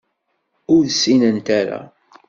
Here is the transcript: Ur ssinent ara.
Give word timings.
Ur 0.73 0.83
ssinent 0.93 1.47
ara. 1.59 1.79